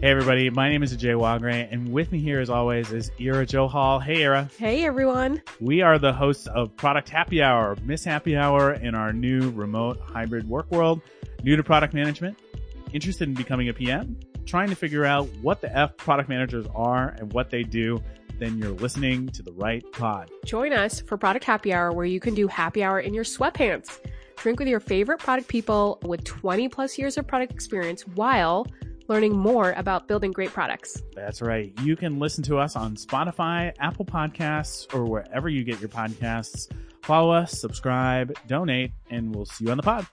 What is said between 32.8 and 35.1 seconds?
Spotify, Apple Podcasts, or